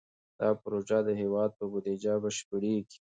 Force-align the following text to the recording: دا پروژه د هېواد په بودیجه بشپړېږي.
دا 0.39 0.49
پروژه 0.61 0.99
د 1.07 1.09
هېواد 1.21 1.49
په 1.59 1.63
بودیجه 1.71 2.13
بشپړېږي. 2.23 2.97